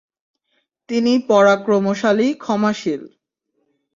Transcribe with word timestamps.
তিনি 0.89 1.13
পরাক্রমশালী, 1.29 2.27
ক্ষমাশীল। 2.33 3.01